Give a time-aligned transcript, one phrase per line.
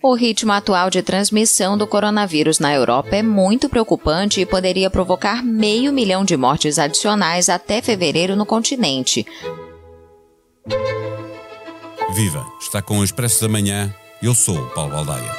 [0.00, 5.42] O ritmo atual de transmissão do coronavírus na Europa é muito preocupante e poderia provocar
[5.42, 9.26] meio milhão de mortes adicionais até fevereiro no continente.
[12.14, 12.46] Viva!
[12.60, 13.92] Está com o Expresso da Manhã.
[14.22, 15.32] Eu sou o Paulo Baldaia.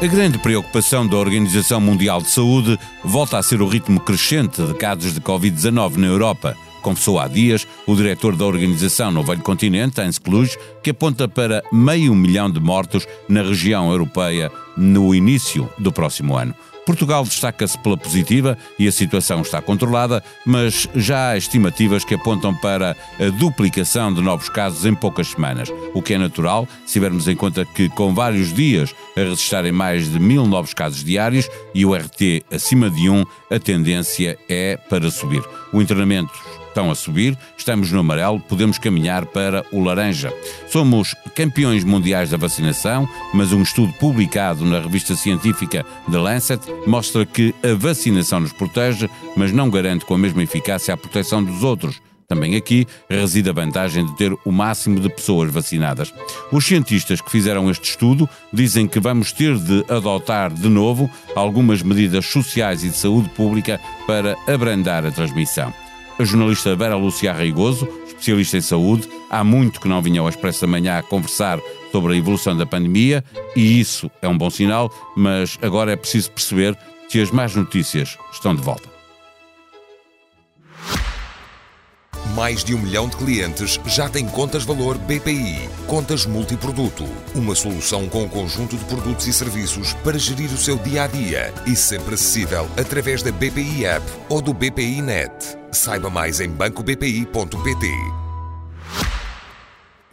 [0.00, 4.74] A grande preocupação da Organização Mundial de Saúde volta a ser o ritmo crescente de
[4.74, 10.00] casos de Covid-19 na Europa confessou há dias o diretor da organização no Velho Continente,
[10.00, 15.90] Hans Kluge, que aponta para meio milhão de mortos na região europeia no início do
[15.90, 16.54] próximo ano.
[16.84, 22.54] Portugal destaca-se pela positiva e a situação está controlada, mas já há estimativas que apontam
[22.54, 27.26] para a duplicação de novos casos em poucas semanas, o que é natural se tivermos
[27.26, 31.86] em conta que, com vários dias a registrarem mais de mil novos casos diários e
[31.86, 35.42] o RT acima de um, a tendência é para subir.
[35.72, 40.32] O internamento estão a subir, estamos no amarelo, podemos caminhar para o laranja.
[40.68, 47.24] Somos campeões mundiais da vacinação, mas um estudo publicado na revista científica The Lancet mostra
[47.24, 51.62] que a vacinação nos protege, mas não garante com a mesma eficácia a proteção dos
[51.62, 52.02] outros.
[52.26, 56.12] Também aqui reside a vantagem de ter o máximo de pessoas vacinadas.
[56.50, 61.82] Os cientistas que fizeram este estudo dizem que vamos ter de adotar de novo algumas
[61.82, 65.83] medidas sociais e de saúde pública para abrandar a transmissão.
[66.16, 70.60] A jornalista Vera Lúcia Arreigoso, especialista em saúde, há muito que não vinha ao Expresso
[70.60, 71.58] da Manhã a conversar
[71.90, 73.24] sobre a evolução da pandemia
[73.56, 76.78] e isso é um bom sinal, mas agora é preciso perceber
[77.08, 78.94] que as más notícias estão de volta.
[82.36, 85.68] Mais de um milhão de clientes já têm contas valor BPI.
[85.86, 87.04] Contas multiproduto.
[87.34, 91.06] Uma solução com um conjunto de produtos e serviços para gerir o seu dia a
[91.06, 95.63] dia e sempre acessível através da BPI App ou do BPI Net.
[95.74, 98.24] Saiba mais em bancobpi.pt.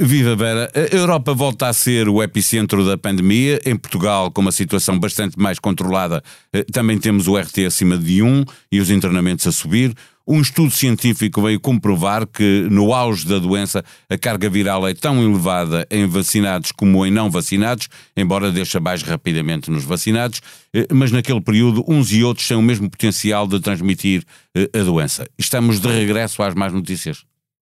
[0.04, 3.62] Viva Vera, a Europa volta a ser o epicentro da pandemia.
[3.64, 8.24] Em Portugal, com uma situação bastante mais controlada, eh, também temos o RT acima de
[8.24, 9.94] 1 e os internamentos a subir.
[10.28, 15.22] Um estudo científico veio comprovar que, no auge da doença, a carga viral é tão
[15.24, 20.42] elevada em vacinados como em não vacinados, embora deixa mais rapidamente nos vacinados,
[20.74, 24.24] eh, mas naquele período uns e outros têm o mesmo potencial de transmitir
[24.56, 25.28] eh, a doença.
[25.38, 27.24] Estamos de regresso às más notícias?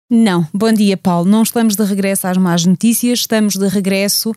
[0.09, 0.45] Não.
[0.53, 1.29] Bom dia, Paulo.
[1.29, 4.33] Não estamos de regresso às más notícias, estamos de regresso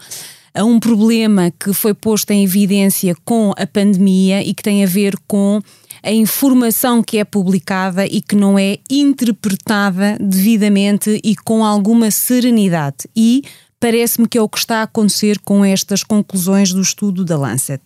[0.54, 4.86] a um problema que foi posto em evidência com a pandemia e que tem a
[4.86, 5.60] ver com
[6.04, 13.08] a informação que é publicada e que não é interpretada devidamente e com alguma serenidade.
[13.16, 13.42] E
[13.80, 17.82] parece-me que é o que está a acontecer com estas conclusões do estudo da Lancet.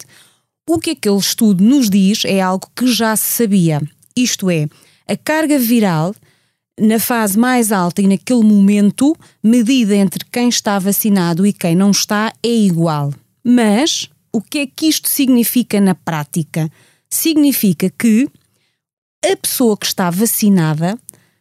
[0.69, 3.81] O que aquele estudo nos diz é algo que já se sabia,
[4.15, 4.67] isto é,
[5.07, 6.15] a carga viral
[6.79, 11.91] na fase mais alta e naquele momento, medida entre quem está vacinado e quem não
[11.91, 13.13] está, é igual.
[13.43, 16.71] Mas o que é que isto significa na prática?
[17.11, 18.29] Significa que
[19.25, 20.99] a pessoa que está vacinada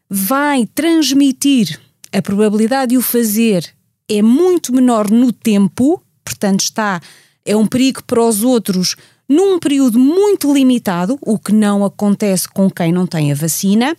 [0.09, 1.79] vai transmitir
[2.11, 3.73] a probabilidade de o fazer
[4.09, 7.01] é muito menor no tempo, portanto está
[7.45, 8.95] é um perigo para os outros
[9.27, 13.95] num período muito limitado, o que não acontece com quem não tem a vacina,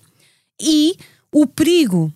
[0.61, 0.97] e
[1.33, 2.13] o perigo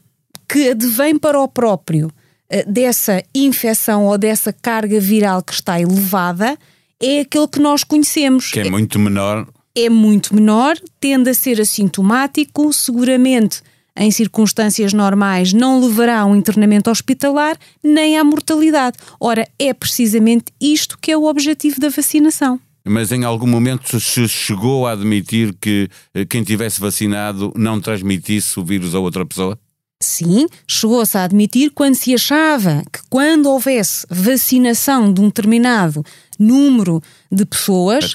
[0.48, 2.10] que advém para o próprio
[2.48, 6.58] eh, dessa infecção ou dessa carga viral que está elevada
[7.02, 8.50] é aquele que nós conhecemos.
[8.50, 9.46] Que é muito menor.
[9.74, 13.62] É muito menor, tende a ser assintomático, seguramente
[13.96, 18.96] em circunstâncias normais não levará a um internamento hospitalar nem à mortalidade.
[19.20, 22.58] Ora, é precisamente isto que é o objetivo da vacinação.
[22.84, 28.58] Mas em algum momento se chegou a admitir que eh, quem tivesse vacinado não transmitisse
[28.58, 29.56] o vírus a outra pessoa?
[30.02, 36.04] Sim, chegou-se a admitir quando se achava que quando houvesse vacinação de um determinado
[36.38, 38.08] número de pessoas, a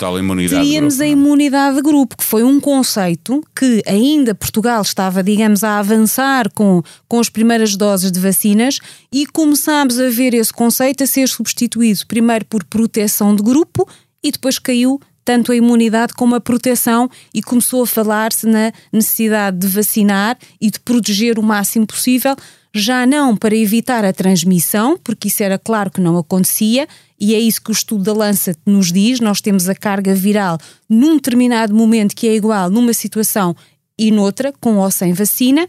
[0.49, 5.63] teríamos grupo, a imunidade de grupo, que foi um conceito que ainda Portugal estava, digamos,
[5.63, 8.79] a avançar com, com as primeiras doses de vacinas
[9.11, 13.87] e começámos a ver esse conceito a ser substituído primeiro por proteção de grupo
[14.22, 19.58] e depois caiu tanto a imunidade como a proteção e começou a falar-se na necessidade
[19.58, 22.34] de vacinar e de proteger o máximo possível,
[22.74, 26.88] já não para evitar a transmissão, porque isso era claro que não acontecia,
[27.20, 29.20] e é isso que o estudo da Lancet nos diz.
[29.20, 30.58] Nós temos a carga viral
[30.88, 33.53] num determinado momento que é igual numa situação
[34.00, 35.68] e noutra, com ou sem vacina,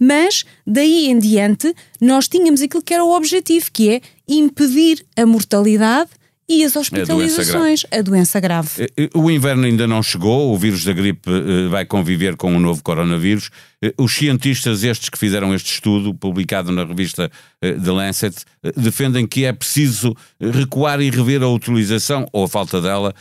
[0.00, 5.24] mas daí em diante nós tínhamos aquilo que era o objetivo, que é impedir a
[5.24, 6.10] mortalidade
[6.48, 8.68] e as hospitalizações, a doença, a doença grave.
[8.78, 12.54] Eh, eh, o inverno ainda não chegou, o vírus da gripe eh, vai conviver com
[12.56, 13.50] o novo coronavírus.
[13.98, 17.30] Os cientistas, estes que fizeram este estudo, publicado na revista
[17.60, 18.34] The Lancet,
[18.76, 23.14] defendem que é preciso recuar e rever a utilização, ou a falta dela,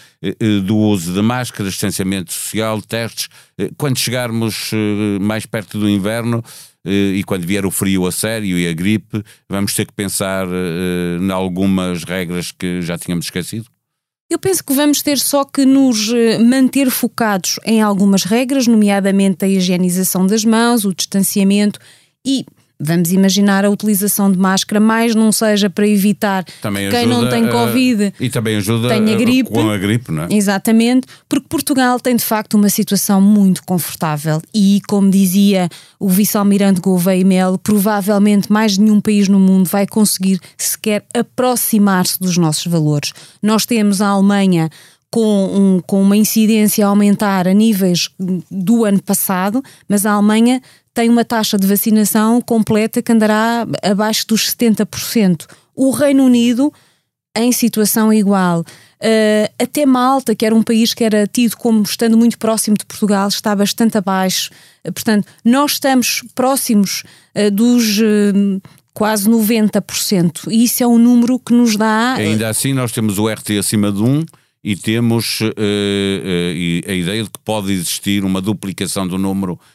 [0.66, 3.28] do uso de máscaras, distanciamento social, testes.
[3.78, 4.72] Quando chegarmos
[5.20, 6.44] mais perto do inverno,
[6.88, 10.48] e quando vier o frio a sério e a gripe, vamos ter que pensar
[11.20, 13.66] em algumas regras que já tínhamos esquecido?
[14.30, 19.46] Eu penso que vamos ter só que nos eh, manter focados em algumas regras, nomeadamente
[19.46, 21.80] a higienização das mãos, o distanciamento
[22.26, 22.44] e
[22.80, 27.48] Vamos imaginar a utilização de máscara, mais não seja para evitar também quem não tem
[27.50, 29.50] Covid e também ajuda tenha gripe.
[29.50, 30.28] com a gripe, não é?
[30.30, 35.70] Exatamente, porque Portugal tem de facto uma situação muito confortável e, como dizia
[36.00, 42.38] o vice-almirante Gouveia Melo, provavelmente mais nenhum país no mundo vai conseguir sequer aproximar-se dos
[42.38, 43.14] nossos valores.
[43.42, 44.70] Nós temos a Alemanha
[45.16, 48.10] com, um, com uma incidência a aumentar a níveis
[48.52, 50.62] do ano passado, mas a Alemanha
[50.96, 55.46] tem uma taxa de vacinação completa que andará abaixo dos 70%.
[55.76, 56.74] O Reino Unido,
[57.36, 58.62] em situação igual.
[58.62, 62.86] Uh, até Malta, que era um país que era tido como estando muito próximo de
[62.86, 64.50] Portugal, está bastante abaixo.
[64.88, 67.04] Uh, portanto, nós estamos próximos
[67.36, 68.00] uh, dos
[68.94, 70.50] quase 90%.
[70.50, 72.14] E isso é um número que nos dá.
[72.14, 74.24] Ainda assim, nós temos o RT acima de 1
[74.64, 75.42] e temos
[76.88, 79.75] a ideia de que pode existir uma duplicação do número eh, eh,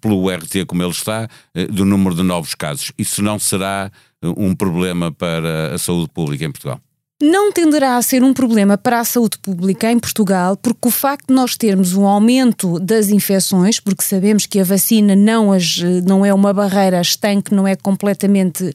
[0.00, 2.92] pelo RT como ele está, eh, do número de novos casos.
[2.98, 3.90] Isso não será
[4.22, 6.80] um problema para a saúde pública em Portugal?
[7.22, 11.28] não tenderá a ser um problema para a saúde pública em Portugal, porque o facto
[11.28, 16.26] de nós termos um aumento das infecções, porque sabemos que a vacina não, as, não
[16.26, 18.70] é uma barreira estanque, não é completamente,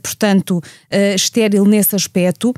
[0.00, 0.62] portanto,
[1.14, 2.54] estéril nesse aspecto,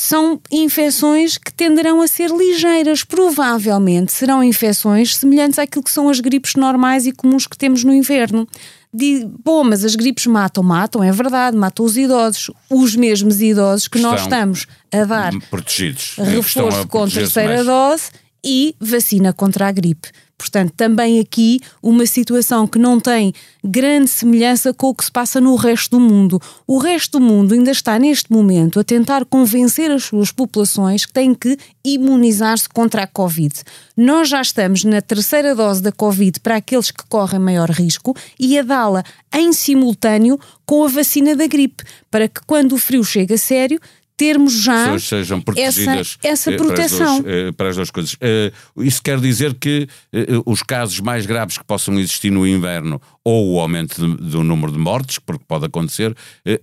[0.00, 3.04] são infecções que tenderão a ser ligeiras.
[3.04, 7.92] Provavelmente serão infecções semelhantes àquilo que são as gripes normais e comuns que temos no
[7.94, 8.46] inverno.
[8.92, 13.86] De, bom, mas as gripes matam, matam, é verdade, matam os idosos, os mesmos idosos
[13.86, 16.16] que Estão nós estamos a dar protegidos.
[16.18, 17.66] reforço com terceira mais.
[17.66, 18.10] dose
[18.44, 20.08] e vacina contra a gripe.
[20.40, 23.30] Portanto, também aqui uma situação que não tem
[23.62, 26.40] grande semelhança com o que se passa no resto do mundo.
[26.66, 31.12] O resto do mundo ainda está neste momento a tentar convencer as suas populações que
[31.12, 33.54] têm que imunizar-se contra a Covid.
[33.94, 38.58] Nós já estamos na terceira dose da Covid para aqueles que correm maior risco e
[38.58, 43.34] a dá-la em simultâneo com a vacina da gripe, para que quando o frio chega
[43.34, 43.78] a sério,
[44.20, 46.98] termos já sejam protegidas essa, essa proteção.
[46.98, 48.16] Para as, duas, eh, para as duas coisas.
[48.20, 53.00] Eh, isso quer dizer que eh, os casos mais graves que possam existir no inverno
[53.24, 56.14] ou o aumento do número de mortes, porque pode acontecer,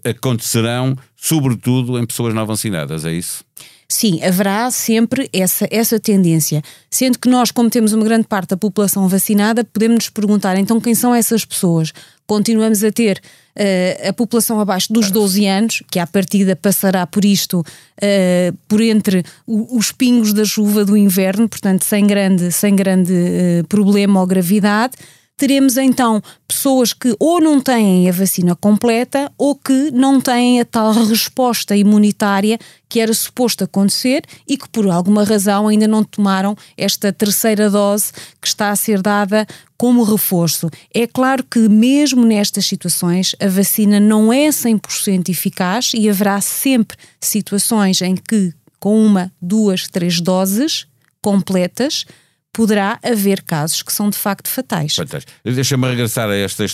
[0.03, 3.43] acontecerão sobretudo em pessoas não vacinadas, é isso?
[3.89, 6.61] Sim, haverá sempre essa, essa tendência.
[6.89, 10.81] Sendo que nós, como temos uma grande parte da população vacinada, podemos nos perguntar então
[10.81, 11.93] quem são essas pessoas?
[12.25, 13.21] Continuamos a ter
[13.55, 18.81] uh, a população abaixo dos 12 anos, que à partida passará por isto, uh, por
[18.81, 24.19] entre o, os pingos da chuva do inverno, portanto, sem grande, sem grande uh, problema
[24.19, 24.95] ou gravidade
[25.37, 30.65] teremos então pessoas que ou não têm a vacina completa ou que não têm a
[30.65, 32.57] tal resposta imunitária
[32.89, 38.11] que era suposto acontecer e que por alguma razão ainda não tomaram esta terceira dose
[38.41, 39.45] que está a ser dada
[39.77, 40.71] como reforço.
[40.91, 46.97] É claro que mesmo nestas situações a vacina não é 100% eficaz e haverá sempre
[47.21, 50.87] situações em que com uma, duas, três doses
[51.21, 52.05] completas
[52.53, 54.95] poderá haver casos que são de facto fatais.
[54.95, 55.25] fatais.
[55.43, 56.65] Deixa-me regressar a esta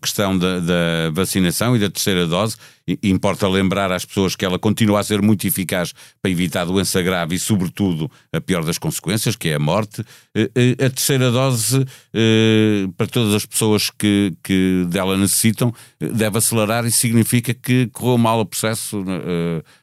[0.00, 2.56] questão da, da, vacinação e da terceira dose.
[3.02, 7.34] Importa lembrar às pessoas que ela continua a ser muito eficaz para evitar doença grave
[7.34, 10.04] e, sobretudo, a pior das consequências, que é a morte.
[10.34, 11.84] Eh, eh, a terceira dose,
[12.14, 18.18] eh, para todas as pessoas que, que dela necessitam, deve acelerar e significa que correu
[18.18, 19.04] mal o processo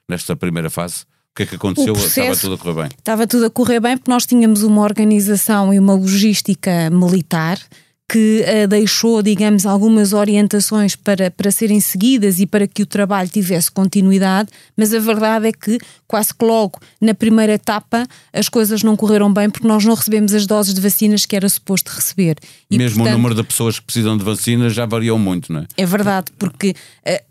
[0.10, 1.06] nesta primeira fase?
[1.36, 1.94] O que é que aconteceu?
[1.94, 2.90] Estava tudo a correr bem?
[2.98, 7.60] Estava tudo a correr bem porque nós tínhamos uma organização e uma logística militar
[8.08, 13.28] que uh, deixou, digamos, algumas orientações para, para serem seguidas e para que o trabalho
[13.28, 15.78] tivesse continuidade, mas a verdade é que
[16.08, 20.34] quase que logo na primeira etapa as coisas não correram bem porque nós não recebemos
[20.34, 22.38] as doses de vacinas que era suposto receber.
[22.70, 25.62] E, Mesmo portanto, o número de pessoas que precisam de vacinas já variou muito, não
[25.62, 25.66] é?
[25.76, 26.74] É verdade, porque uh,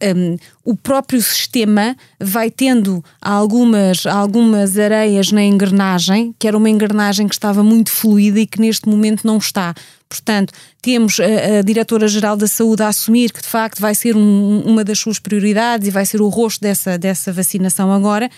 [0.00, 6.70] eh, um, o próprio sistema vai tendo algumas, algumas areias na engrenagem, que era uma
[6.70, 9.74] engrenagem que estava muito fluida e que neste momento não está.
[10.08, 14.62] Portanto, temos a, a Diretora-Geral da Saúde a assumir que de facto vai ser um,
[14.64, 18.30] uma das suas prioridades e vai ser o rosto dessa, dessa vacinação agora,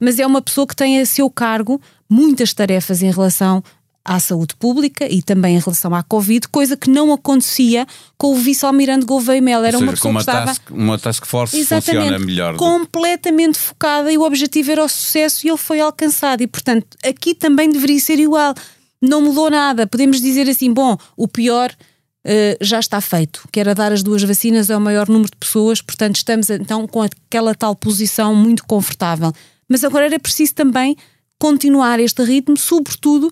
[0.00, 3.62] mas é uma pessoa que tem a seu cargo muitas tarefas em relação
[4.04, 7.86] à saúde pública e também em relação à Covid, coisa que não acontecia
[8.18, 9.64] com o vice-almirante Gouveia Mel.
[9.64, 12.56] Era seja, uma pessoa uma que estava task, uma task force Exatamente, funciona melhor.
[12.56, 16.42] completamente focada e o objetivo era o sucesso e ele foi alcançado.
[16.42, 18.54] E, portanto, aqui também deveria ser igual.
[19.00, 19.86] Não mudou nada.
[19.86, 24.22] Podemos dizer assim, bom, o pior uh, já está feito, que era dar as duas
[24.22, 29.32] vacinas ao maior número de pessoas, portanto, estamos então com aquela tal posição muito confortável.
[29.66, 30.94] Mas agora era preciso também
[31.38, 33.30] continuar este ritmo, sobretudo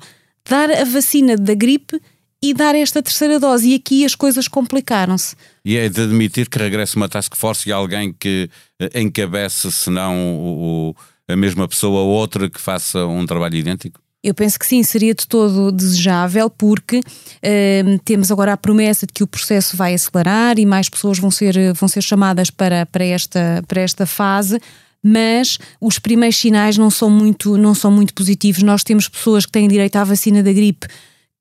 [0.48, 2.00] dar a vacina da gripe
[2.42, 3.70] e dar esta terceira dose.
[3.70, 5.36] E aqui as coisas complicaram-se.
[5.64, 9.88] E é de admitir que regresse uma task force e alguém que eh, encabece, se
[9.88, 10.96] não o,
[11.28, 14.00] a mesma pessoa ou outra que faça um trabalho idêntico?
[14.24, 19.12] Eu penso que sim, seria de todo desejável, porque uh, temos agora a promessa de
[19.12, 23.04] que o processo vai acelerar e mais pessoas vão ser, vão ser chamadas para, para,
[23.04, 24.60] esta, para esta fase
[25.02, 28.62] mas os primeiros sinais não são muito, não são muito positivos.
[28.62, 30.86] Nós temos pessoas que têm direito à vacina da gripe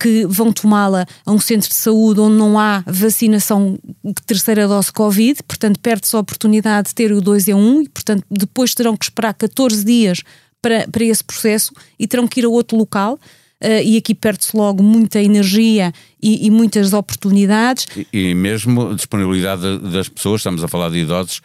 [0.01, 4.91] que vão tomá-la a um centro de saúde onde não há vacinação de terceira dose
[4.91, 8.97] Covid, portanto perde-se a oportunidade de ter o 2 em 1 e, portanto, depois terão
[8.97, 10.23] que esperar 14 dias
[10.59, 13.19] para, para esse processo e terão que ir a outro local.
[13.63, 17.85] Uh, e aqui perde-se logo muita energia e, e muitas oportunidades.
[17.95, 21.43] E, e, mesmo disponibilidade das pessoas, estamos a falar de idosos,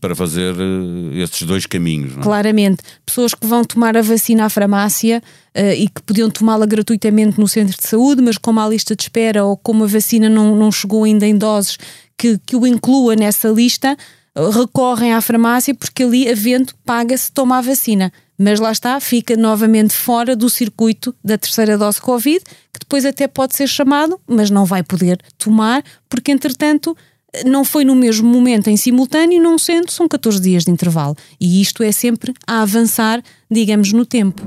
[0.00, 2.12] para fazer uh, esses dois caminhos.
[2.12, 2.20] Não?
[2.20, 2.22] É?
[2.24, 2.82] Claramente.
[3.06, 5.22] Pessoas que vão tomar a vacina à farmácia
[5.78, 9.44] e que podiam tomá-la gratuitamente no centro de saúde, mas como há lista de espera
[9.44, 11.78] ou como a vacina não, não chegou ainda em doses
[12.18, 13.96] que, que o inclua nessa lista,
[14.52, 19.94] recorrem à farmácia porque ali, havendo, paga-se, toma a vacina mas lá está, fica novamente
[19.94, 22.40] fora do circuito da terceira dose Covid,
[22.72, 26.96] que depois até pode ser chamado, mas não vai poder tomar, porque entretanto
[27.46, 31.16] não foi no mesmo momento em simultâneo, não sendo, são 14 dias de intervalo.
[31.40, 34.42] E isto é sempre a avançar, digamos, no tempo.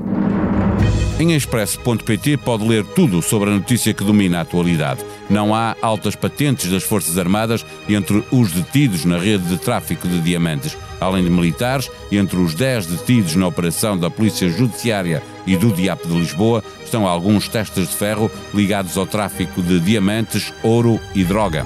[1.18, 5.04] Em expresso.pt pode ler tudo sobre a notícia que domina a atualidade.
[5.28, 10.20] Não há altas patentes das Forças Armadas entre os detidos na rede de tráfico de
[10.20, 10.76] diamantes.
[11.00, 16.06] Além de militares, entre os 10 detidos na operação da Polícia Judiciária e do DIAP
[16.06, 21.64] de Lisboa, estão alguns testes de ferro ligados ao tráfico de diamantes, ouro e droga.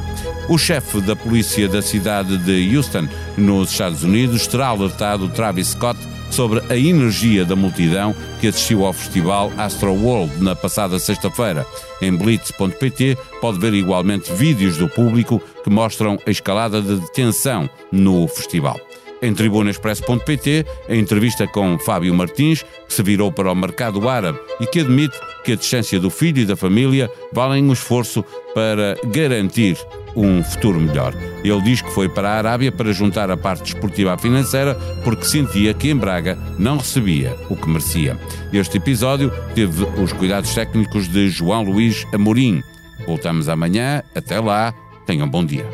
[0.49, 5.99] O chefe da polícia da cidade de Houston, nos Estados Unidos, terá alertado Travis Scott
[6.33, 11.67] sobre a energia da multidão que assistiu ao festival Astro World na passada sexta-feira.
[12.01, 18.27] Em blitz.pt pode ver igualmente vídeos do público que mostram a escalada de tensão no
[18.27, 18.81] festival.
[19.23, 24.67] Em tribunaexpress.pt, a entrevista com Fábio Martins, que se virou para o mercado árabe e
[24.67, 29.79] que admite que a distância do filho e da família valem um esforço para garantir
[30.17, 31.15] um futuro melhor.
[31.43, 34.75] Ele diz que foi para a Arábia para juntar a parte desportiva à financeira
[35.05, 38.19] porque sentia que em Braga não recebia o que merecia.
[38.53, 42.63] Este episódio teve os cuidados técnicos de João Luís Amorim.
[43.07, 44.03] Voltamos amanhã.
[44.15, 44.75] Até lá.
[45.07, 45.67] Tenham bom dia.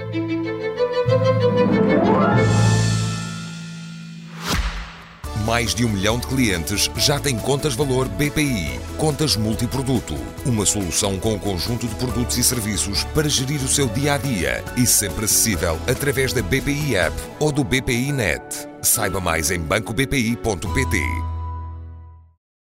[5.49, 8.79] Mais de um milhão de clientes já têm contas valor BPI.
[8.99, 10.15] Contas multiproduto.
[10.45, 14.19] Uma solução com um conjunto de produtos e serviços para gerir o seu dia a
[14.19, 18.69] dia e sempre acessível através da BPI App ou do BPI Net.
[18.83, 21.38] Saiba mais em bancobpi.pt.